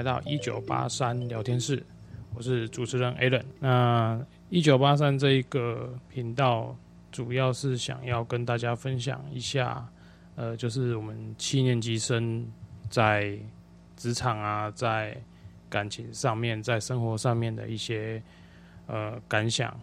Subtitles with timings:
[0.00, 1.84] 来到一九八三聊天室，
[2.34, 3.44] 我是主持人 Alan。
[3.58, 4.18] 那
[4.48, 6.74] 一九八三这一个频道，
[7.12, 9.86] 主要是想要跟大家分享一下，
[10.36, 12.50] 呃，就是我们七年级生
[12.88, 13.38] 在
[13.94, 15.14] 职场啊，在
[15.68, 18.22] 感情上面，在生活上面的一些
[18.86, 19.78] 呃感想。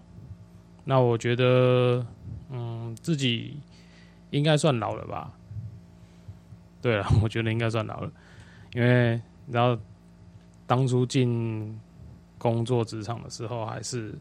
[0.84, 2.04] 那我觉得，
[2.50, 3.60] 嗯，自己
[4.32, 5.32] 应该算老了吧？
[6.82, 8.12] 对了，我觉得应该算老了。
[8.74, 9.80] 因为然后，
[10.68, 11.80] 当初进
[12.38, 14.14] 工作职场的时候，还是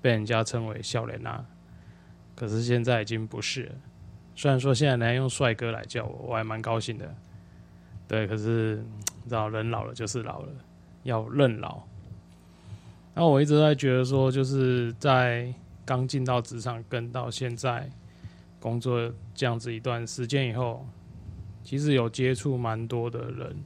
[0.00, 1.44] 被人家称为笑脸呐。
[2.34, 3.74] 可是现在已经不是了。
[4.34, 7.14] 虽然说现在能用帅哥来叫我，我还蛮高兴的。
[8.08, 8.82] 对，可是
[9.22, 10.48] 你知道，人老了就是老了，
[11.02, 11.82] 要认老。
[13.14, 15.52] 然后我一直在觉得说，就是在
[15.84, 17.88] 刚进到职场，跟到现在
[18.58, 20.86] 工作这样子一段时间以后，
[21.62, 23.62] 其实有接触蛮多的人。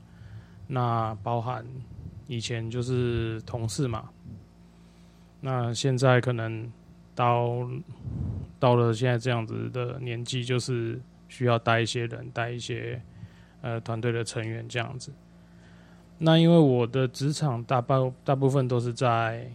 [0.66, 1.64] 那包含
[2.26, 4.10] 以前就是同事嘛，
[5.40, 6.70] 那现在可能
[7.14, 7.68] 到
[8.58, 13.00] 到了现在这样子的年纪，就是需要带一些人，带一些
[13.60, 15.12] 呃团队的成员这样子。
[16.18, 19.50] 那因为我的职场大半大部分都是在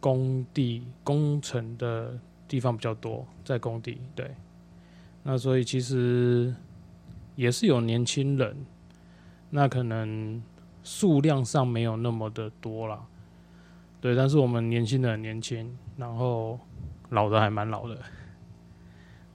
[0.00, 4.34] 工地工程的地方比较多，在工地对，
[5.22, 6.54] 那所以其实
[7.36, 8.56] 也是有年轻人。
[9.52, 10.40] 那可能
[10.82, 13.06] 数量上没有那么的多了，
[14.00, 16.58] 对，但是我们年轻的很年轻，然后
[17.10, 17.94] 老的还蛮老的，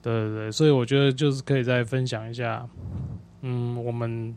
[0.02, 2.68] 对对对，所以我觉得就是可以再分享一下，
[3.42, 4.36] 嗯，我们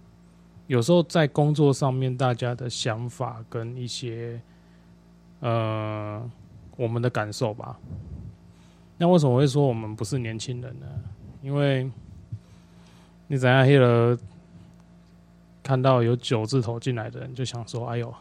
[0.68, 4.40] 有时候在工作上面大家的想法跟一些
[5.40, 6.30] 呃
[6.78, 7.80] 我们的感受吧。
[8.98, 10.86] 那为什么会说我们不是年轻人呢？
[11.42, 11.90] 因为
[13.28, 14.18] 你怎样黑了？
[15.70, 18.12] 看到有九字头进来的人，就想说：“哎呦，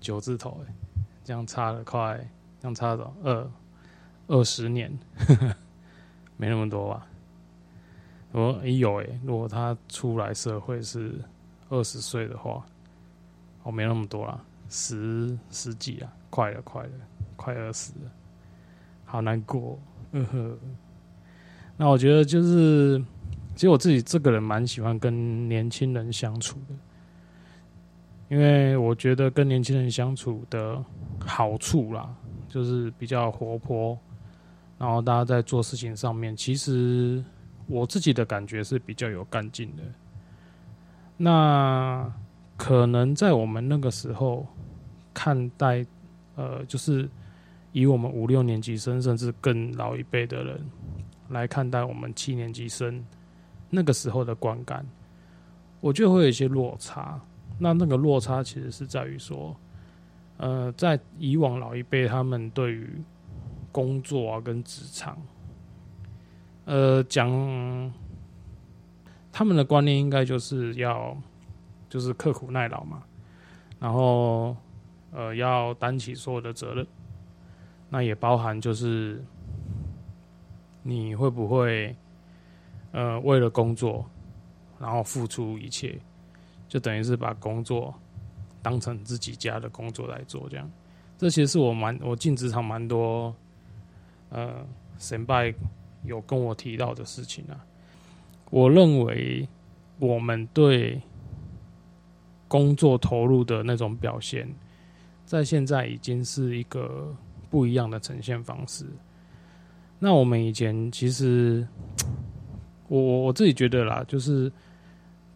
[0.00, 0.74] 九字头哎，
[1.22, 2.18] 这样差了快，
[2.58, 3.50] 这样差了二
[4.26, 5.54] 二十年呵呵，
[6.36, 7.06] 没那么多吧？”
[8.34, 11.14] 我哎有哎，如果他出来社会是
[11.68, 12.66] 二十岁的话，
[13.62, 16.90] 哦，没那么多啦，十十几啊，快了，快了，
[17.36, 18.10] 快二十了，
[19.04, 19.78] 好难过。
[20.10, 20.58] 嗯呵，
[21.76, 23.00] 那我觉得就是。
[23.58, 26.74] 其实我自己这个人蛮喜欢跟年轻人相处的，
[28.28, 30.80] 因为我觉得跟年轻人相处的
[31.18, 32.08] 好处啦，
[32.48, 33.98] 就是比较活泼，
[34.78, 37.20] 然后大家在做事情上面，其实
[37.66, 39.82] 我自己的感觉是比较有干劲的。
[41.16, 42.08] 那
[42.56, 44.46] 可能在我们那个时候
[45.12, 45.84] 看待，
[46.36, 47.08] 呃，就是
[47.72, 50.64] 以我们五六年级生，甚至更老一辈的人
[51.28, 53.04] 来看待我们七年级生。
[53.70, 54.86] 那个时候的观感，
[55.80, 57.20] 我觉得会有一些落差。
[57.58, 59.54] 那那个落差其实是在于说，
[60.38, 63.02] 呃，在以往老一辈他们对于
[63.70, 65.20] 工作啊跟职场，
[66.64, 67.28] 呃，讲
[69.30, 71.16] 他们的观念应该就是要
[71.90, 73.02] 就是刻苦耐劳嘛，
[73.78, 74.56] 然后
[75.12, 76.86] 呃要担起所有的责任，
[77.90, 79.22] 那也包含就是
[80.82, 81.94] 你会不会。
[82.90, 84.04] 呃，为了工作，
[84.80, 85.98] 然后付出一切，
[86.66, 87.94] 就等于是把工作
[88.62, 90.68] 当成自己家的工作来做，这样。
[91.18, 93.34] 这其实是我蛮我进职场蛮多，
[94.30, 94.66] 呃，
[94.98, 95.54] 神拜
[96.04, 97.60] 有跟我提到的事情啊。
[98.50, 99.46] 我认为
[99.98, 101.02] 我们对
[102.48, 104.48] 工作投入的那种表现，
[105.26, 107.14] 在现在已经是一个
[107.50, 108.86] 不一样的呈现方式。
[109.98, 111.68] 那我们以前其实。
[112.88, 114.50] 我我我自己觉得啦，就是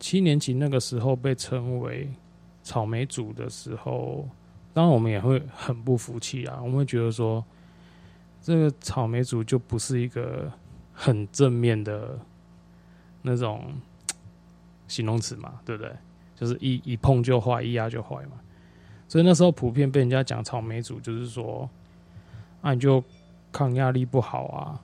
[0.01, 2.11] 七年级那个时候被称为
[2.63, 4.29] 草莓组的时候，
[4.73, 6.59] 当然我们也会很不服气啊。
[6.63, 7.45] 我们会觉得说，
[8.41, 10.51] 这个草莓组就不是一个
[10.93, 12.19] 很正面的
[13.21, 13.75] 那种
[14.89, 15.93] 形容词嘛，对不对？
[16.35, 18.33] 就是一一碰就坏，一压就坏嘛。
[19.07, 21.69] 所以那时候普遍被人家讲草莓组，就是说，
[22.63, 23.05] 啊，你就
[23.53, 24.81] 抗压力不好啊，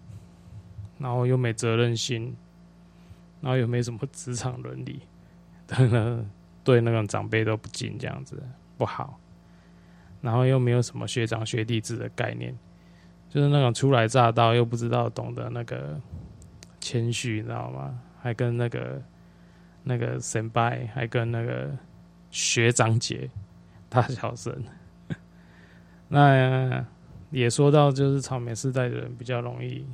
[0.99, 2.37] 然后又没责任心。
[3.41, 5.03] 然后又没什么职场伦理，
[6.65, 8.43] 对那种长辈都不敬，这样子
[8.77, 9.19] 不好。
[10.21, 12.53] 然后又没有什么学长学弟制的概念，
[13.29, 15.99] 就是那种初来乍到又不知道懂得那个
[16.81, 17.99] 谦虚，你知道吗？
[18.21, 19.03] 还跟那个
[19.85, 21.71] 那个神拜，还跟那个
[22.31, 23.31] 学长姐
[23.89, 24.53] 大小声。
[26.09, 26.85] 那
[27.31, 29.87] 也说到，就是草莓世代的人比较容易，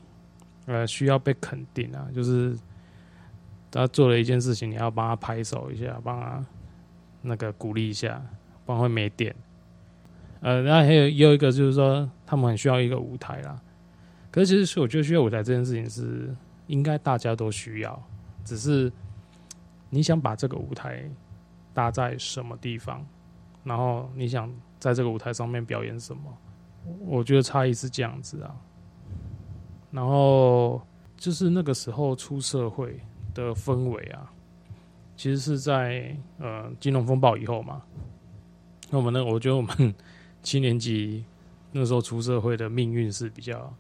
[0.67, 2.57] 呃，需要被肯定啊，就是。
[3.81, 6.45] 他做了一件事情，你要帮他拍手一下，帮他
[7.23, 8.23] 那个鼓励一下，
[8.65, 9.35] 不然会没电。
[10.41, 13.61] 呃，然后还有又一个就是说，他们很需要一个舞台啦。
[14.31, 16.35] 可是其实我觉得需要舞台这件事情是
[16.67, 18.03] 应该大家都需要，
[18.45, 18.93] 只是
[19.91, 21.09] 你想把这个舞台
[21.73, 23.05] 搭在什么地方，
[23.63, 26.23] 然后你想在这个舞台上面表演什么，
[27.07, 28.55] 我觉得差异是这样子啊。
[29.91, 30.83] 然后
[31.17, 33.01] 就是那个时候出社会
[33.35, 34.31] 的氛围啊，
[35.17, 37.83] 其实是在呃金融风暴以后嘛。
[38.91, 39.95] 那我们呢，我觉得我们。
[40.45, 41.25] 七年级
[41.73, 43.75] 那时候出社会的命运是比较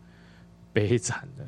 [0.72, 1.46] 悲惨的。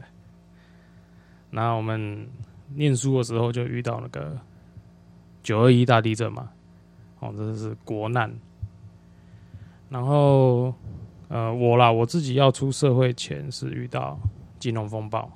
[1.48, 2.28] 那我们
[2.74, 4.38] 念书的时候就遇到那个
[5.42, 6.50] 九二一大地震嘛，
[7.20, 8.30] 哦，这是国难。
[9.88, 10.74] 然后
[11.28, 14.20] 呃，我啦，我自己要出社会前是遇到
[14.58, 15.32] 金融风暴。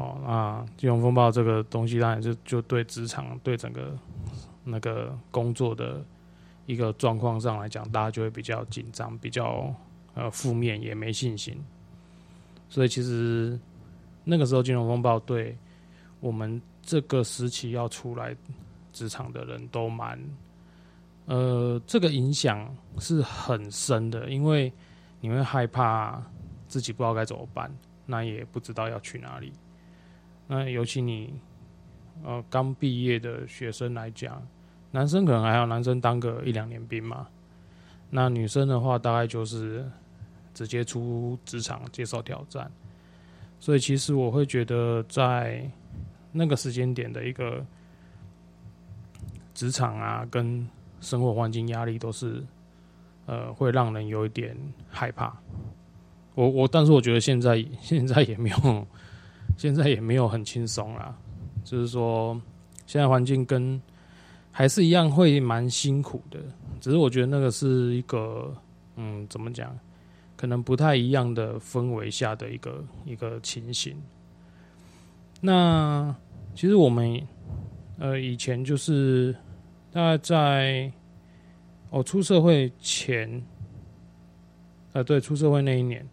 [0.00, 3.96] 哦，那金融风暴这个东西当然就就对职场对整个
[4.64, 6.02] 那个工作的。
[6.66, 9.74] 一个状况上来讲，大家就会比较紧张，比较
[10.14, 11.56] 呃负面，也没信心。
[12.68, 13.58] 所以其实
[14.22, 15.56] 那个时候金融风暴对
[16.20, 18.36] 我们这个时期要出来
[18.92, 20.16] 职场的人都蛮
[21.26, 24.72] 呃，这个影响是很深的，因为
[25.20, 26.22] 你会害怕
[26.68, 27.68] 自己不知道该怎么办，
[28.06, 29.52] 那也不知道要去哪里。
[30.50, 31.32] 那尤其你
[32.24, 34.42] 呃刚毕业的学生来讲。
[34.92, 37.28] 男生可能还有男生当个一两年兵嘛，
[38.10, 39.88] 那女生的话大概就是
[40.52, 42.68] 直接出职场接受挑战，
[43.60, 45.64] 所以其实我会觉得在
[46.32, 47.64] 那个时间点的一个
[49.54, 50.68] 职场啊，跟
[51.00, 52.44] 生活环境压力都是
[53.26, 54.56] 呃会让人有一点
[54.88, 55.32] 害怕。
[56.34, 58.86] 我我但是我觉得现在现在也没有
[59.60, 61.14] 现在也没有很轻松啦，
[61.62, 62.40] 就是说
[62.86, 63.80] 现在环境跟。
[64.52, 66.40] 还是一样会蛮辛苦的，
[66.80, 68.52] 只是我觉得那个是一个，
[68.96, 69.78] 嗯，怎么讲，
[70.36, 73.96] 可能不太一样的氛围下的一个一个情形。
[75.40, 76.12] 那
[76.52, 77.22] 其实我们
[77.98, 79.32] 呃以前就是
[79.92, 80.92] 大概在
[81.90, 83.40] 我出社会前，
[84.92, 86.06] 呃对，出社会那一年，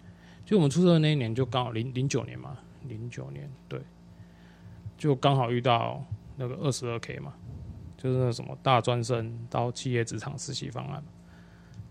[0.46, 2.56] 就我们出社会那一年就刚好零零九年嘛，
[2.88, 3.82] 零九年对，
[4.98, 6.04] 就刚好遇到
[6.36, 7.34] 那个二十二 K 嘛。
[8.00, 11.04] 就是那什么大专生到企业职场实习方案，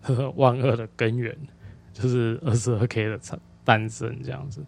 [0.02, 1.37] 呵 呵万恶的根源
[1.93, 4.64] 就是二十二 K 的产诞生这样子。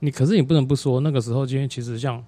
[0.00, 2.24] 你可是你不能不说，那个时候今天其实像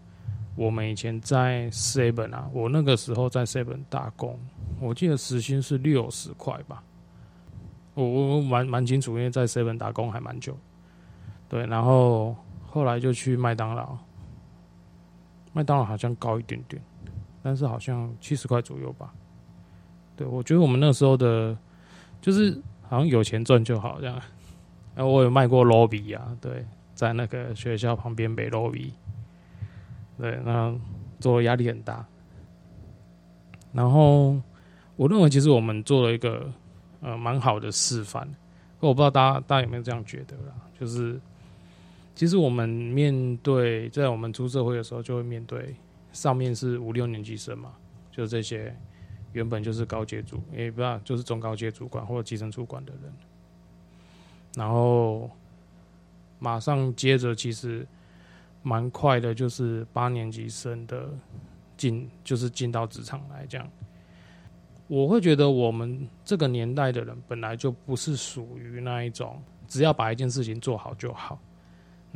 [0.55, 4.39] 我们以前在 Seven 啊，我那个时候在 Seven 打工，
[4.79, 6.85] 我记得时薪是六十块吧。
[7.95, 8.05] 我
[8.37, 10.55] 我蛮蛮清楚，因为在 Seven 打工还蛮久。
[11.49, 12.35] 对，然后
[12.67, 13.97] 后来就去麦当劳，
[15.53, 16.83] 麦当劳好像高一点点。
[17.43, 19.15] 但是好像七十块左右吧，
[20.17, 21.57] 对我觉得我们那时候的，
[22.21, 24.21] 就是好像有钱赚就好这样。
[24.97, 28.91] 然后我有卖过 lobby 啊，对，在那个学校旁边北 lobby，
[30.19, 30.75] 对，那
[31.21, 32.05] 做压力很大。
[33.73, 34.41] 然后
[34.97, 36.51] 我认为其实我们做了一个
[37.01, 38.29] 呃蛮好的示范，
[38.81, 40.53] 我不知道大家大家有没有这样觉得啦？
[40.81, 41.21] 就是
[42.17, 45.77] 其实我们面对在我们出社会的时候，就会面对。
[46.13, 47.75] 上面是五六年级生嘛，
[48.11, 48.75] 就是这些
[49.35, 53.13] 原本就是高阶主，也不知道就是中高阶主管或者基层主管的人，
[54.57, 55.31] 然后
[56.39, 57.87] 马上接着其实
[58.63, 61.11] 蛮快的，就是八年级生的
[61.77, 63.71] 进，就是进到职场来讲，
[64.89, 71.39] 我会觉得我们这个年代的人本来就不是属于那一种只要把一件事情做好就好，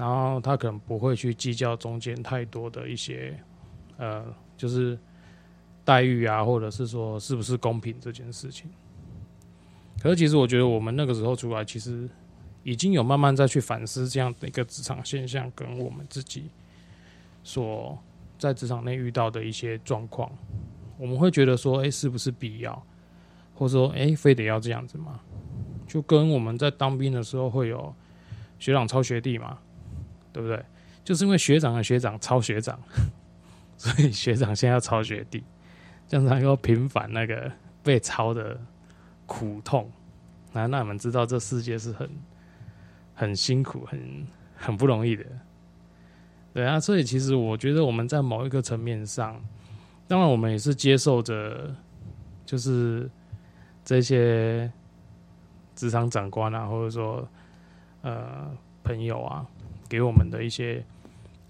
[0.00, 3.38] 然后他可能不会去计较中间太多的一些。
[3.98, 4.24] 呃，
[4.56, 4.98] 就是
[5.84, 8.70] 待遇啊，或者是说是不是公平这件事情。
[10.00, 12.08] 可是其实我觉得我们那个时候出来，其实
[12.62, 16.44] 已经有慢慢再去反思这样的一个职场现象，跟我们自己
[17.44, 17.98] 所
[18.38, 20.32] 在职场内遇到的一些状况，
[20.96, 22.82] 我们会觉得说，哎，是不是必要，
[23.54, 25.20] 或者说，哎，非得要这样子吗？
[25.86, 27.94] 就跟我们在当兵的时候会有
[28.58, 29.58] 学长抄学弟嘛，
[30.32, 30.64] 对不对？
[31.04, 32.78] 就是因为学长的学长抄学长。
[33.80, 35.42] 所以学长现在要抄学弟，
[36.06, 37.50] 这样才能够平反那个
[37.82, 38.60] 被抄的
[39.24, 39.90] 苦痛。
[40.52, 42.10] 那那你们知道这世界是很
[43.14, 45.24] 很辛苦、很很不容易的，
[46.52, 46.78] 对啊。
[46.78, 49.42] 所以其实我觉得我们在某一个层面上，
[50.06, 51.74] 当然我们也是接受着，
[52.44, 53.10] 就是
[53.82, 54.70] 这些
[55.74, 57.26] 职场长官啊，或者说
[58.02, 59.46] 呃朋友啊，
[59.90, 60.82] 给我们的一些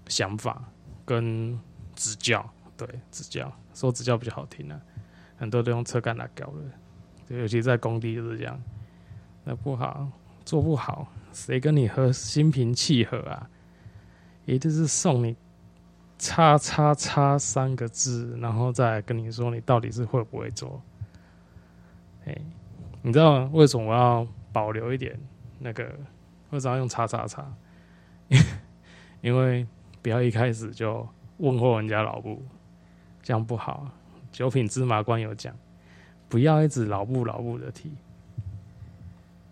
[0.07, 0.61] 想法
[1.05, 1.57] 跟。
[1.93, 4.81] 指教，对，指教说指教比较好听啊，
[5.37, 6.47] 很多都用车干来搞
[7.27, 8.59] 的，尤其在工地就是这样，
[9.43, 10.09] 那不好，
[10.45, 13.47] 做不好，谁跟你和心平气和啊？
[14.45, 15.35] 也就是送你
[16.17, 20.81] “叉叉叉”三个字，然后再跟你说你到底是会不会做。
[22.25, 22.35] 哎，
[23.03, 25.19] 你知道为什么我要保留一点
[25.59, 25.83] 那个？
[26.49, 27.45] 为什么要用“叉叉叉”？
[29.21, 29.65] 因为
[30.01, 32.41] 不要一开始就问候人家老布，
[33.23, 33.87] 这样不好。
[34.31, 35.55] 九品芝麻官有讲，
[36.29, 37.91] 不要一直老布老布的提。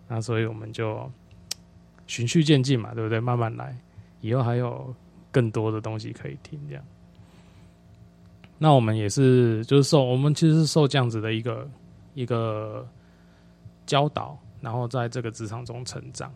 [0.08, 1.10] 那所以我们就
[2.08, 3.20] 循序渐进嘛，对不对？
[3.20, 3.76] 慢慢来。
[4.22, 4.94] 以后还有
[5.32, 6.84] 更多的东西可以听，这样。
[8.58, 11.70] 那我们也是，就是受我们其实是受这样子的一个
[12.14, 12.88] 一个
[13.86, 16.34] 教导，然后在这个职场中成长。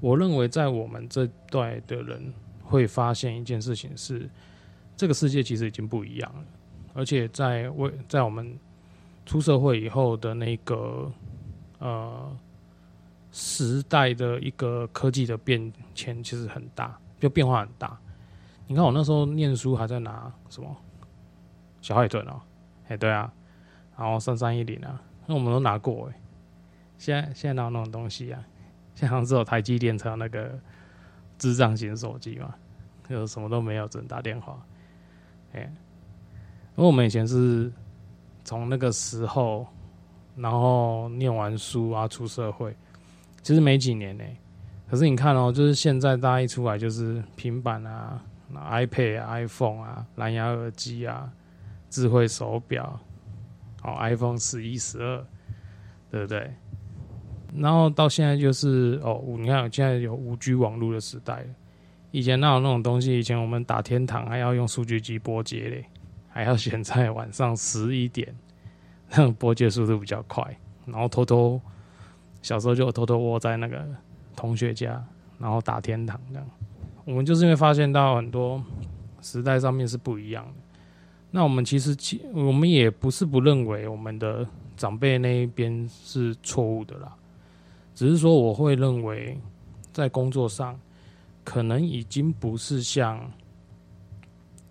[0.00, 4.28] 我认为，在我们这代的人会发现一件事情是，
[4.96, 6.44] 这个世界其实已经不一样了，
[6.94, 8.58] 而且在为在我们
[9.26, 11.12] 出社会以后的那个
[11.78, 12.36] 呃。
[13.30, 17.96] 时代的一个科技的变迁其实很大，就变化很大。
[18.66, 20.76] 你看我那时候念书还在拿什么
[21.82, 22.40] 小海豚哦，
[22.88, 23.30] 哎对啊，
[23.98, 26.18] 然后三三一零啊，那我们都拿过哎。
[26.96, 28.42] 现在现在哪有那种东西啊？
[28.98, 30.58] 现在只有台积电才有那个
[31.38, 32.52] 智障型手机嘛，
[33.08, 34.60] 就什么都没有，只能打电话。
[35.52, 35.60] 哎，
[36.76, 37.72] 因为我们以前是
[38.42, 39.64] 从那个时候，
[40.34, 42.74] 然后念完书啊，出社会。
[43.40, 44.24] 其实没几年呢，
[44.90, 48.20] 可是你看哦，就是现在大家一出来就是平板啊、
[48.52, 51.32] iPad、iPhone 啊、蓝牙耳机啊、
[51.88, 52.98] 智慧手表，
[53.84, 55.24] 哦，iPhone 十一、十二，
[56.10, 56.52] 对不对？
[57.56, 61.44] 然后到现在就是哦，你看现在有五 G 网络的时代
[62.10, 63.18] 以前那有那种东西？
[63.18, 65.84] 以前我们打天堂还要用数据机拨接嘞，
[66.28, 68.34] 还要选在晚上十一点，
[69.10, 71.60] 那种拨接速度比较快，然后偷偷。
[72.40, 73.84] 小时候就偷偷窝在那个
[74.36, 75.04] 同学家，
[75.40, 76.46] 然后打天堂这样。
[77.04, 78.62] 我们就是因为发现到很多
[79.20, 80.78] 时代上面是不一样的。
[81.32, 87.12] 那我们其实其我们也不是不认为我们的长辈那一边是错误的啦，
[87.98, 89.36] 只是说我会认为
[89.92, 90.78] 在工作上
[91.42, 93.28] 可能已经不是像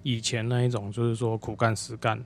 [0.01, 2.17] 以前那一种，就是说苦干实干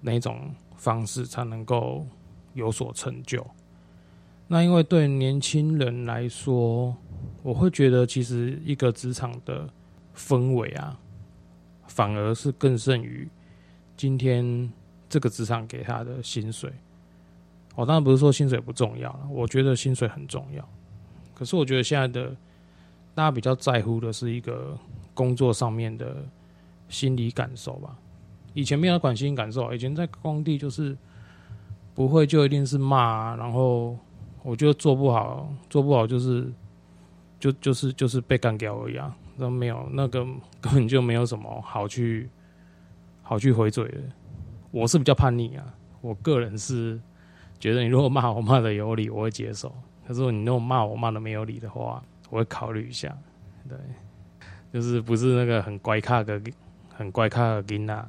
[0.00, 2.06] 那种方式才能够
[2.54, 3.44] 有所成就。
[4.46, 6.96] 那因为对年轻人来说，
[7.42, 9.68] 我会觉得其实一个职场的
[10.14, 10.96] 氛围啊，
[11.88, 13.28] 反而是更胜于
[13.96, 14.72] 今天
[15.08, 16.72] 这个职场给他的薪水。
[17.74, 20.68] 我当然不是说薪水不重要了，我觉得薪水很重要。
[21.34, 22.36] 可是我觉得现在的
[23.14, 24.76] 大家比较在乎的是一个
[25.14, 26.16] 工作上面的
[26.88, 27.96] 心理感受吧。
[28.54, 30.96] 以前没有管心理感受，以前在工地就是
[31.94, 33.96] 不会就一定是骂，然后。
[34.42, 36.50] 我觉得做不好，做不好就是，
[37.38, 40.24] 就就是就是被干掉而已啊，都没有那个
[40.62, 42.26] 根本就没有什么好去
[43.20, 43.98] 好去回嘴的。
[44.70, 46.98] 我是比较叛逆啊，我个人是
[47.60, 49.68] 觉得你如果骂我骂的有理，我会接受；
[50.08, 53.16] 可是你如果骂我骂的没有理的话，我会考虑一下。
[53.68, 53.78] 对，
[54.72, 56.40] 就是不是那个很乖卡的
[56.92, 58.08] 很乖卡的囡娜。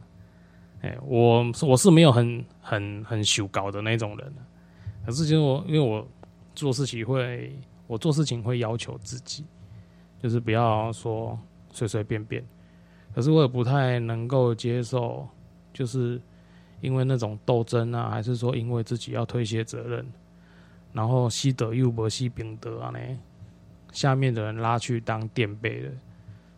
[0.81, 4.33] 哎，我我是没有很很很羞搞的那种人，
[5.05, 6.07] 可是其实我因为我。
[6.53, 9.45] 做事情会，我做事情会要求自己，
[10.21, 11.39] 就是不要说
[11.71, 12.43] 随随便便。
[13.15, 15.25] 可是我也不太能够接受，
[15.73, 16.21] 就是
[16.81, 20.05] 因为那种斗争啊，还是说因为自己要推卸责任，
[20.91, 22.99] 然后西德又不西兵德啊呢，
[23.93, 25.91] 下面的人拉去当垫背的，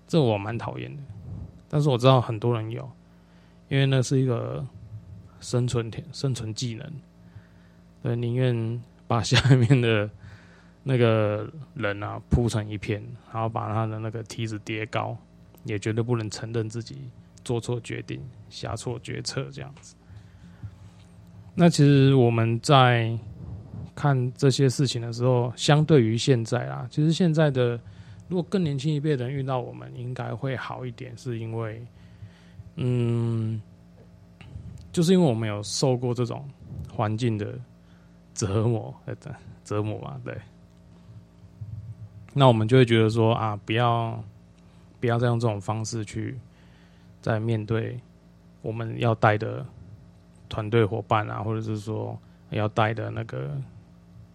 [0.08, 1.04] 这我蛮讨厌的。
[1.70, 2.90] 但是我知道很多人有，
[3.70, 4.66] 因为那是一个
[5.40, 6.92] 生存天生存技能，
[8.02, 8.82] 对，宁愿。
[9.06, 10.10] 把下面的
[10.82, 15.16] 那个人啊铺成一片，然后把他的那个梯子叠高，
[15.66, 17.12] 也绝对不能承认自己
[17.44, 19.94] 做错决定、下错决策这样子。
[21.56, 23.18] 那其实我们在
[23.96, 27.80] 看这些事情的时候，相对于现在啊，其实现在的
[28.28, 31.86] 如果更年轻一辈人遇到我们，应该会好一点，是因为，
[32.76, 33.62] 嗯，
[34.92, 36.48] 就是因为我们有受过这种
[36.92, 37.60] 环境的。
[38.36, 39.16] 折磨，呃，
[39.64, 40.36] 折磨嘛，对。
[42.34, 44.24] 那我们就会觉得说啊，不要，
[45.00, 46.36] 不要再用这种方式去
[47.22, 47.96] 在面对
[48.64, 49.64] 我们要带的
[50.54, 52.16] 团队伙伴啊，或者是说
[52.52, 53.60] 要带的那个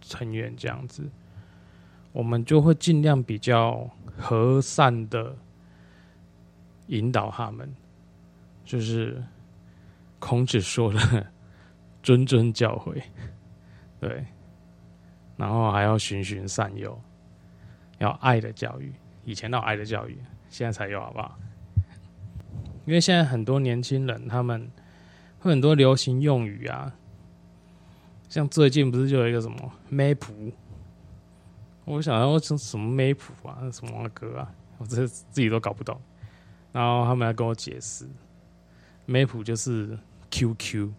[0.01, 1.09] 成员这样子，
[2.11, 5.33] 我们就会尽量比较和善的
[6.87, 7.73] 引导他们
[8.65, 9.23] 就是
[10.19, 10.99] 孔子说的
[12.03, 13.01] “谆谆教诲”，
[14.01, 14.25] 对，
[15.37, 17.01] 然后还要循循善诱，
[17.99, 18.91] 要爱的教育。
[19.23, 20.17] 以前有爱的教育，
[20.49, 21.39] 现在才有，好不好？
[22.85, 24.69] 因为现在很多年轻人，他们
[25.39, 26.93] 会很多流行用语啊，
[28.29, 30.21] 像最近不是就有一个什么 “map”，
[31.85, 33.17] 我想要什什么 “map”
[33.47, 35.99] 啊，什么歌啊，我这自己都搞不懂。
[36.71, 38.05] 然后他们来跟我解释
[39.07, 39.97] ，“map” 就是
[40.29, 40.91] QQ。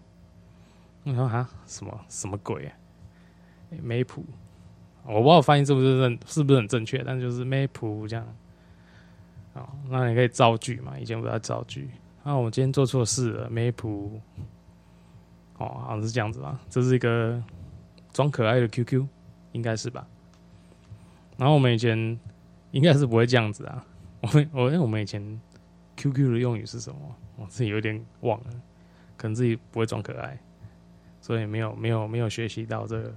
[1.05, 2.73] 我说啊，什么什么鬼啊
[3.85, 4.09] ？map，
[5.05, 8.27] 我不知道翻译是不是正是不是很正确，但就是 map 这样。
[9.53, 10.99] 哦，那你可以造句嘛？
[10.99, 11.89] 以前不要造句。
[12.23, 13.87] 那我今天做错事了，map。
[15.59, 16.59] 哦，好像是这样子吧？
[16.71, 17.43] 这是一个
[18.13, 19.07] 装可爱的 QQ，
[19.53, 20.07] 应该是吧？
[21.37, 22.19] 然后我们以前
[22.71, 23.85] 应该是不会这样子啊。
[24.23, 25.41] 我们我因为我们以前
[25.97, 26.99] QQ 的用语是什么？
[27.37, 28.51] 我自己有点忘了，
[29.17, 30.39] 可能自己不会装可爱，
[31.21, 33.15] 所以没有没有没有学习到这个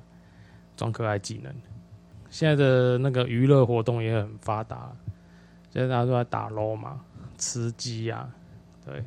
[0.76, 1.54] 装可爱技能。
[2.30, 4.92] 现在的那个娱乐活动也很发达。
[5.72, 7.02] 现在大家都在打 LO 嘛，
[7.38, 8.30] 吃鸡呀，
[8.86, 9.04] 对，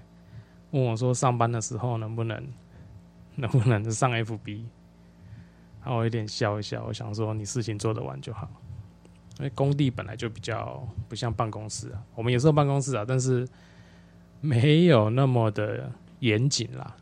[0.70, 2.42] 问我说上班的时候能不能，
[3.36, 4.62] 能不能上 FB？
[5.82, 8.48] 然后我有点笑一笑，我想说你事情做得完就好，
[9.38, 13.46] 因为工地本来就比较不像办公室啊，我们也是办公室啊，但是
[14.40, 15.90] 没有那么的
[16.20, 16.96] 严谨啦。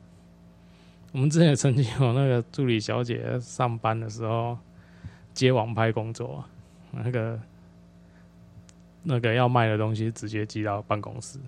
[1.12, 4.58] 我们之前曾经有那个助理小姐上班的时候
[5.32, 6.44] 接网拍工作，
[6.92, 7.40] 那个。
[9.06, 11.38] 那个要卖的东西直接寄到办公室，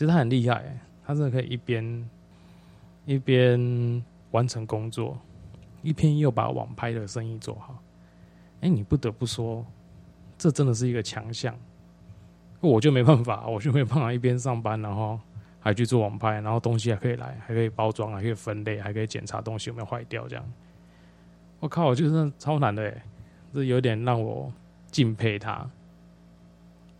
[0.00, 0.64] 其实他很厉害，
[1.04, 2.10] 他真的可以一边
[3.04, 5.14] 一边完成工作，
[5.82, 7.76] 一边又把网拍的生意做好。
[8.62, 9.62] 哎，你不得不说，
[10.38, 11.54] 这真的是一个强项。
[12.60, 15.20] 我就没办法， 我就没办法一边上班，然后
[15.58, 20.26] 还去做网拍，然后东西还可以来，还可以包装，还可以分类，还可以检查东西有没有坏掉。
[20.26, 20.52] 这样，
[21.58, 23.04] 我靠，我觉得超难的，哎，
[23.52, 24.50] 这有点让我
[24.90, 25.70] 敬佩他。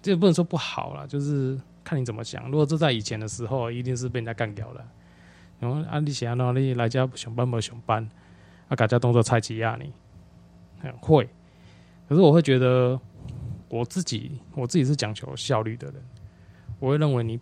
[0.03, 1.59] 这不能说不好啦，就是
[1.91, 2.49] 看你怎么想。
[2.49, 4.87] 如果这在以前的时候，一定是被人家干掉了。
[5.59, 8.09] 然后啊，你想哪里来家上班不上班？
[8.69, 9.93] 啊，大家动作菜鸡呀你，
[11.01, 11.29] 会。
[12.09, 12.99] 可是我会觉得，
[13.69, 15.97] 我自己我自己是讲求效率的人，
[16.79, 17.41] 我会认为你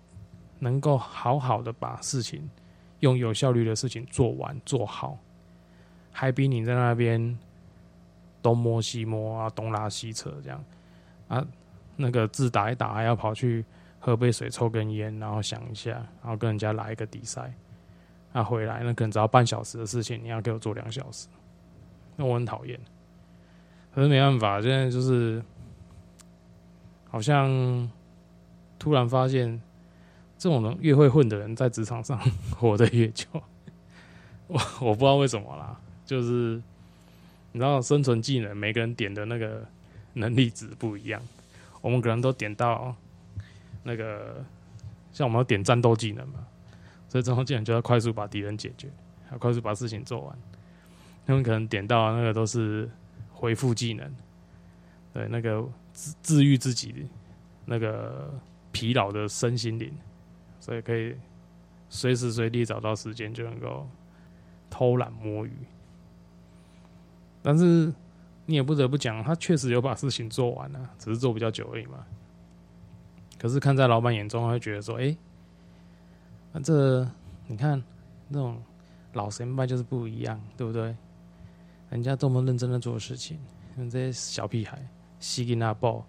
[0.60, 2.48] 能够好好的把事情
[3.00, 5.18] 用有效率的事情做完做好，
[6.10, 7.38] 还比你在那边
[8.40, 10.64] 东摸西摸啊，东拉西扯这样
[11.28, 11.46] 啊。
[11.96, 13.64] 那个字打一打，还要跑去
[13.98, 17.52] 喝杯水、抽根烟，然后想一下，然后跟人家来一个比赛，
[18.32, 21.26] 那回来那可能只要半小时的事情，你要给我做两小时，
[22.16, 22.78] 那我很讨厌。
[23.94, 25.42] 可是没办法，现在就是
[27.10, 27.90] 好像
[28.78, 29.60] 突然发现，
[30.38, 32.18] 这种人越会混的人，在职场上
[32.56, 33.26] 活得越久。
[34.46, 36.62] 我我不知道为什么啦，就是
[37.52, 39.66] 你知道生存技能，每个人点的那个
[40.12, 41.20] 能力值不一样。
[41.80, 42.94] 我们可能都点到
[43.88, 44.44] 那个，
[45.10, 46.46] 像我们要点战斗技能嘛，
[47.08, 48.90] 所以战斗技能就要快速把敌人解决，
[49.32, 50.38] 要快速把事情做完。
[51.24, 52.90] 他们可能点到那个都是
[53.32, 54.14] 回复技能，
[55.14, 57.08] 对，那个治治愈自己
[57.64, 58.30] 那个
[58.70, 59.90] 疲劳的身心灵，
[60.60, 61.16] 所以可以
[61.88, 63.88] 随时随地找到时间就能够
[64.68, 65.52] 偷懒摸鱼，
[67.42, 67.92] 但是。
[68.50, 71.98] 你也不得不讲，他确实有把事情做完了，只是做比较久而已嘛。
[73.38, 75.16] 可是看在老板眼中，他会觉得说：“哎，
[76.52, 77.08] 那这
[77.46, 77.82] 你看
[78.28, 78.60] 那种
[79.12, 80.94] 老神拜就是不一样，对不对？
[81.90, 83.38] 人家多么认真的做事情，
[83.76, 84.78] 你这些小屁孩，
[85.20, 86.04] 吸给那报，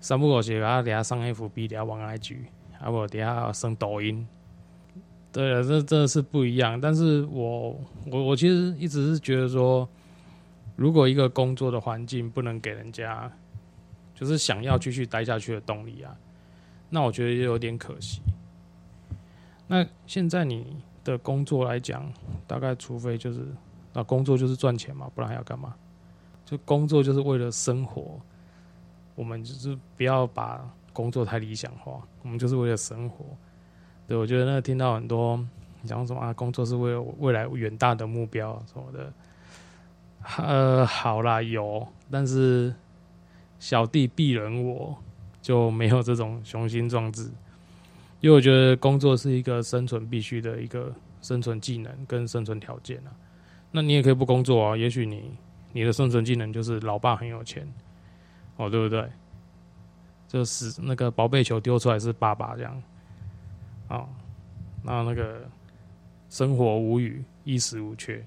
[0.00, 2.36] 三不五时啊，底下上 FB，底下玩 IG，
[2.80, 4.26] 啊不底下上抖音。
[5.32, 6.80] 对啊，这真的是不一样。
[6.80, 9.88] 但是我我我其实一直是觉得说。
[10.76, 13.28] 如果一个工作的环境不能给人家，
[14.14, 16.16] 就是想要继续待下去的动力啊，
[16.90, 18.20] 那我觉得也有点可惜。
[19.66, 22.10] 那现在你的工作来讲，
[22.46, 23.46] 大概除非就是
[23.92, 25.74] 啊，工作就是赚钱嘛，不然还要干嘛？
[26.44, 28.18] 就工作就是为了生活，
[29.14, 33.24] 我们就是不要把工作太理想化，我们就是为了生活。
[34.06, 35.38] 对我觉得那听到很多
[35.84, 39.12] 讲什么啊，工作是为了未来远大的目标什么的。
[40.38, 42.74] 呃，好啦，有，但是
[43.58, 44.96] 小弟鄙人我
[45.48, 47.22] 就没有这种雄心壮志，
[48.20, 53.10] 因为我觉得工作是一个生存必须的一个生存技能跟生存条件啊。
[53.70, 55.32] 那你也可以不工作啊，也许你
[55.72, 57.66] 你的生存技能就是老爸很有钱，
[58.56, 59.10] 哦，对不对？
[60.26, 62.82] 就是那个宝贝球丢出来是爸爸这样，
[63.88, 64.06] 哦，
[64.84, 65.48] 然后那个
[66.28, 68.22] 生活无语、衣食无缺，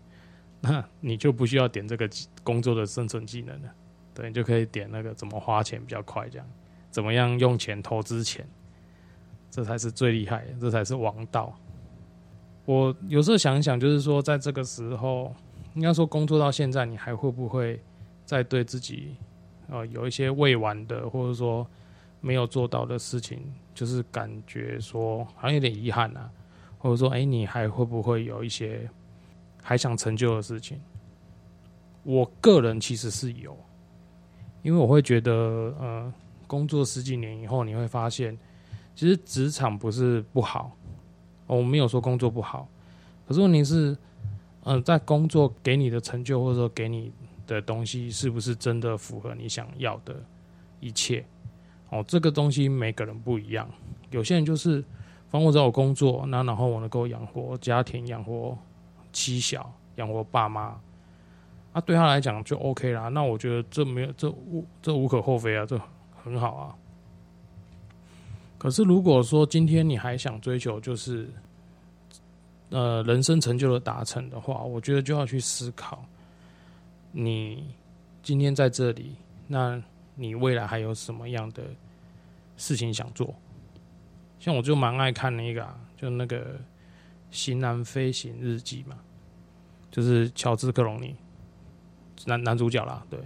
[0.59, 2.09] 那你就不需要点这个
[2.43, 3.69] 工作的生存技能了。
[4.15, 6.47] 对，你就可以点那个怎么花钱比较快，这样
[6.91, 8.45] 怎么样用钱投资钱，
[9.49, 11.57] 这才是最厉害，这才是王道。
[12.65, 15.33] 我有时候想一想，就是说，在这个时候，
[15.73, 17.81] 应该说工作到现在，你还会不会
[18.25, 19.15] 再对自己
[19.69, 21.65] 呃有一些未完的，或者说
[22.19, 23.39] 没有做到的事情，
[23.73, 26.29] 就是感觉说好像有点遗憾啊，
[26.77, 28.87] 或者说，哎，你还会不会有一些
[29.63, 30.79] 还想成就的事情？
[32.03, 33.57] 我个人其实是有。
[34.63, 35.31] 因为我会觉得，
[35.79, 36.13] 呃，
[36.51, 38.37] 工作十几年以后，你会发现，
[38.93, 40.69] 其实职场不是不好，
[41.47, 42.67] 我没有说工作不好，
[43.25, 43.97] 可是问题是，
[44.65, 47.09] 嗯，在工作给你的成就或者说给你
[47.47, 50.21] 的东西，是不是真的符合你想要的
[50.81, 51.23] 一切？
[51.89, 53.65] 哦，这个东西每个人不一样，
[54.09, 54.81] 有些人就是，
[55.29, 58.57] 反正我只要工作，那然后我能够养活家庭、养活
[59.13, 60.77] 妻小、养活爸妈。
[61.71, 63.07] 啊，对他来讲就 OK 啦。
[63.07, 65.79] 那我觉得这没有这无这无可厚非啊，这
[66.23, 66.75] 很好啊。
[68.57, 71.29] 可是如果说今天你还想追求就是
[72.69, 76.05] 呃人生成就的达成的话，我觉得就要去思考，
[77.11, 77.73] 你
[78.21, 79.15] 今天在这里，
[79.47, 79.81] 那
[80.15, 81.63] 你未来还有什么样的
[82.57, 83.33] 事情想做？
[84.39, 86.55] 像我就蛮爱看那个，啊就那个
[87.31, 88.95] 《型男飞行日记》嘛，
[89.89, 91.15] 就是乔治克隆尼。
[92.27, 93.19] 男男主角啦，对，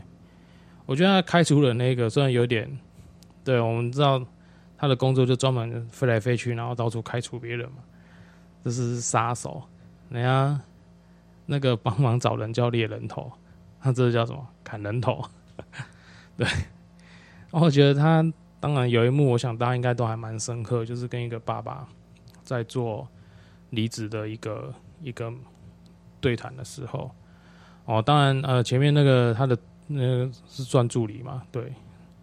[0.85, 2.79] 我觉得他开除了那个，虽然有点，
[3.45, 4.21] 对我们知道
[4.77, 7.77] 他的工作就专门飞来飞去，然后到处开除别人嘛，
[8.63, 9.63] 这是杀手。
[10.09, 10.59] 人家
[11.45, 13.31] 那个帮忙找人叫猎人头，
[13.79, 15.23] 他这叫什么砍人头？
[16.35, 16.45] 对，
[17.51, 18.25] 然后我觉得他
[18.59, 21.87] 当然有一幕，我想大家应该都还蛮深刻，就是跟一个爸爸
[22.43, 23.07] 在做
[23.69, 25.31] 离职的一个一个
[26.19, 27.09] 对谈的时候。
[27.85, 29.55] 哦，当然，呃，前面那个他的
[29.85, 31.71] 那个是算助理嘛，对，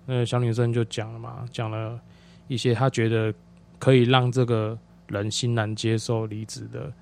[0.07, 2.01] 那个小女生就讲了嘛，讲了
[2.49, 3.33] 一些她觉得
[3.79, 6.93] 可以让这个人欣然接受离职的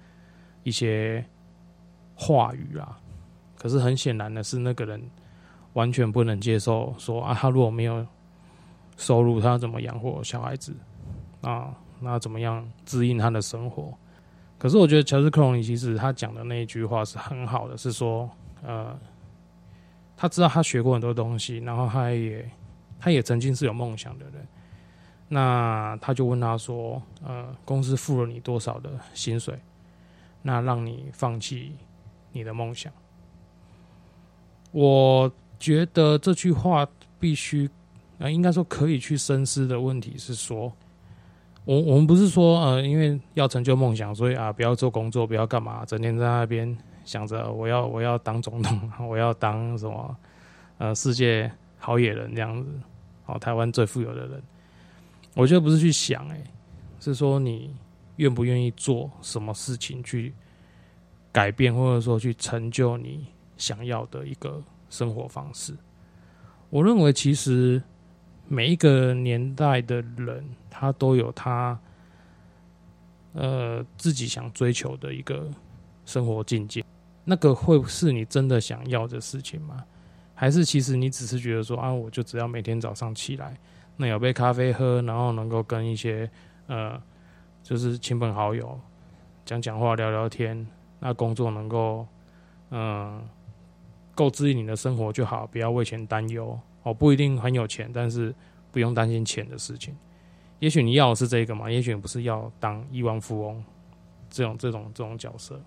[0.62, 1.24] 一些
[2.14, 2.98] 话语啊。
[3.56, 5.02] 可是很显然的是，那个人
[5.74, 8.06] 完全不能接受，说啊，他如果没有
[8.96, 10.74] 收入，他要怎么养活小孩子
[11.42, 11.74] 啊？
[12.00, 13.92] 那怎么样支应他的生活？
[14.58, 18.28] 可是我觉得乔治克隆尼其实他讲的那一句话是很好的，是说。
[18.62, 18.94] 呃，
[20.18, 22.46] 他知道他学过很多东西，然后他也
[23.00, 24.46] 他也曾经是有梦想的人。
[25.28, 29.58] 那他就问他说：“呃，公司付了你多少的薪水？
[30.42, 31.72] 那让你放弃
[32.32, 32.92] 你的梦想？”
[34.72, 36.86] 我觉得这句话
[37.18, 37.68] 必须
[38.18, 40.72] 啊，应该说可以去深思的问题是说，
[41.64, 46.76] 我我们不是说呃，因为要成就梦想，所以啊，不要做工作，不要干嘛，整天在那边。
[47.02, 50.16] 想着我要我要当总统， 我要当什么
[50.78, 52.70] 呃世界好野人这样子，
[53.26, 54.42] 哦台湾最富有的人，
[55.34, 56.44] 我觉得不是去想哎，
[57.00, 57.74] 是说你
[58.16, 60.32] 愿不愿意做什么事情去
[61.32, 65.74] 改变或者说去成就你想要的一个生活方式。
[66.68, 67.82] 我认为其实
[68.46, 71.80] 每一个年代的人，他都有他
[73.32, 75.48] 呃自己想追求的一个
[76.04, 76.84] 生活境界。
[77.24, 79.84] 那个会是你真的想要的事情吗？
[80.40, 83.54] 还是其实你只是觉得说啊，我就只要每天早上起来，
[83.98, 86.30] 那有杯咖啡喝，然后能够跟一些
[86.66, 86.98] 呃，
[87.62, 88.80] 就是亲朋好友
[89.44, 90.66] 讲讲话、聊聊天，
[90.98, 92.06] 那工作能够
[92.70, 93.22] 嗯
[94.14, 96.94] 够支应你的生活就好，不要为钱担忧哦。
[96.94, 98.34] 不一定很有钱，但是
[98.72, 99.94] 不用担心钱的事情。
[100.58, 101.70] 也许你要的是这个嘛？
[101.70, 103.62] 也许不是要当亿万富翁
[104.30, 105.60] 这种这种这种角色。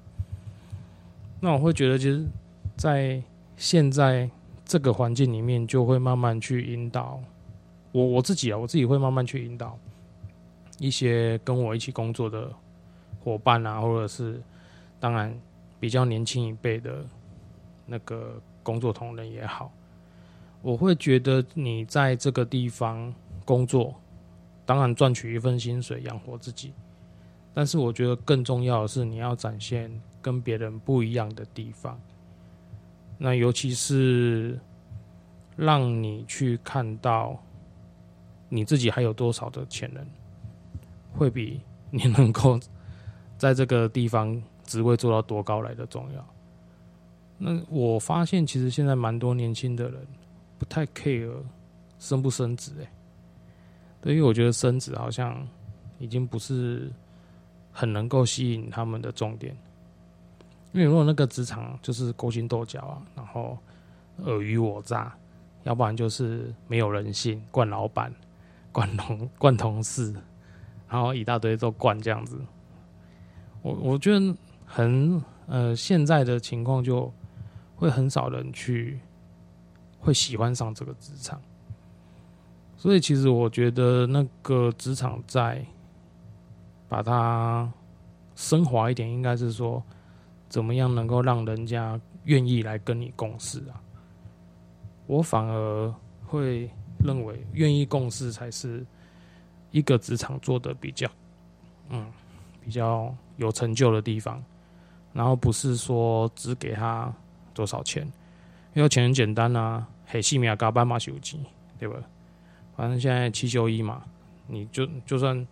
[1.40, 2.26] 那我会觉得，其实，
[2.76, 3.22] 在
[3.56, 4.28] 现在
[4.66, 7.20] 这个环境里面，就会慢慢去引导
[7.92, 9.78] 我我自己啊，我自己会慢慢去引导
[10.80, 12.52] 一些跟我一起工作的
[13.24, 14.42] 伙伴啊，或者是
[15.00, 15.38] 当然
[15.80, 17.06] 比较年轻一辈的
[17.86, 19.72] 那个工作同仁也好，
[20.62, 23.14] 我会觉得你在这个地方
[23.46, 23.94] 工作，
[24.66, 26.74] 当然赚取一份薪水养活自己，
[27.54, 29.92] 但是我觉得更重要的是你要展现。
[30.24, 32.00] 跟别人不一样的地方，
[33.18, 34.60] 那尤其是
[35.56, 37.42] 让你去看到
[38.50, 40.06] 你自己还有多少的潜能，
[41.14, 42.60] 会比你能够
[43.38, 46.28] 在这个地方职位做到多高来的重要。
[47.38, 50.08] 那我发现，其实现在蛮多年轻的人
[50.58, 51.32] 不太 care
[52.00, 52.92] 升不升职，哎，
[54.02, 55.48] 对，因为我觉得升职好像
[56.00, 56.92] 已经不是
[57.72, 59.56] 很能够吸引他们的重点。
[60.74, 63.58] 因为如果那个职场就是勾心斗角啊，然后
[64.26, 65.16] 尔虞我诈，
[65.64, 68.14] 要不然就是没有人性，惯老板、
[68.72, 70.14] 惯同、惯同事，
[70.90, 72.42] 然后一大堆都惯这样子。
[73.62, 77.14] 我我觉得很呃，现在的情况就
[77.76, 79.00] 会很少人去
[80.00, 81.40] 会喜欢上这个职场，
[82.76, 85.64] 所以其实我觉得那个职场在
[86.90, 87.72] 把它
[88.36, 89.84] 升华一点，应该是说
[90.54, 93.82] 怎么样能够让人家愿意来跟你共事啊。
[95.08, 95.92] 我反而
[96.28, 98.86] 会认为愿意共事才是
[99.72, 101.10] 一个职场做的比较，
[101.90, 102.06] 嗯。
[102.62, 104.42] 比较有成就的地方，
[105.12, 107.14] 然后不是说只给他
[107.54, 108.10] 多少钱，
[108.74, 111.38] 因为钱很简单啊，黑细米啊，加班嘛休息，
[111.78, 111.96] 对吧？
[112.78, 114.02] 反正现在七休一嘛，
[114.48, 115.46] 你就就算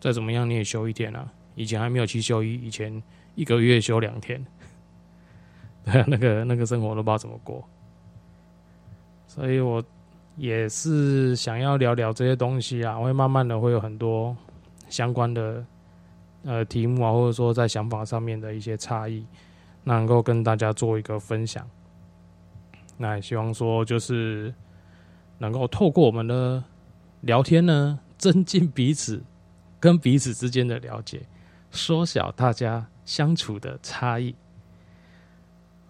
[0.00, 1.32] 再怎么样，你也休一天啊。
[1.54, 3.02] 以前还没有七休一，以前
[3.34, 4.44] 一个月休两天，
[5.84, 7.64] 对，那个那个生活都不知道怎么过。
[9.26, 9.82] 所以我
[10.36, 14.36] 也是想要聊聊这些东西啊，会慢慢的会有很多
[14.88, 15.64] 相关的。
[16.42, 19.22] 呃，题目啊，或者说在想法上面的一些差异，
[19.84, 21.68] 能够跟大家做一个分享。
[22.96, 24.50] 那也希望说，就是
[25.36, 26.64] 能够透过我们的
[27.20, 29.22] 聊天呢，增进彼此
[29.78, 31.20] 跟彼此之间的了解，
[31.70, 34.34] 缩小大家相处的差异，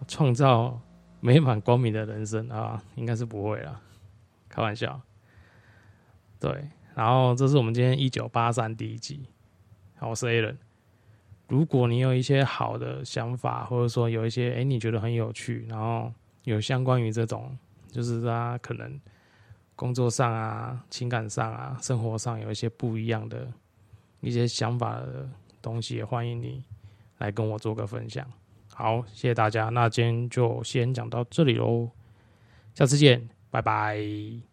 [0.07, 0.79] 创造
[1.19, 3.81] 美满光明的人生啊，应该是不会了，
[4.49, 4.99] 开玩笑。
[6.39, 9.25] 对，然后这是我们今天一九八三第一集。
[9.97, 10.57] 好我是 Alan。
[11.47, 16.11] 如果你有一些好的想法，或者说有一些哎你觉得很有趣，然后
[16.45, 17.55] 有相关于这种，
[17.89, 18.99] 就是他可能
[19.75, 23.51] 工作上啊、情感上啊、生活上有一些不一样的
[24.21, 25.29] 一些想法的
[25.61, 26.63] 东西，也欢迎你
[27.17, 28.25] 来跟我做个分享。
[28.73, 31.89] 好，谢谢大家，那今天就先讲到这里喽，
[32.73, 34.50] 下次见，拜拜。